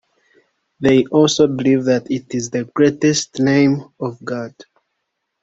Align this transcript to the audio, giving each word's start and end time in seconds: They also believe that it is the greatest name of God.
They 0.79 1.05
also 1.05 1.45
believe 1.45 1.85
that 1.85 2.09
it 2.09 2.33
is 2.33 2.49
the 2.49 2.63
greatest 2.63 3.39
name 3.39 3.83
of 3.99 4.17
God. 4.25 4.55